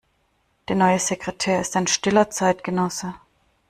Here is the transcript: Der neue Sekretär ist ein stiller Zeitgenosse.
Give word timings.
Der 0.67 0.75
neue 0.75 0.97
Sekretär 0.97 1.61
ist 1.61 1.77
ein 1.77 1.85
stiller 1.85 2.31
Zeitgenosse. 2.31 3.13